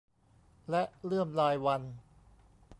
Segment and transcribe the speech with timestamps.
[0.69, 1.83] และเลื่อมลายวรรณ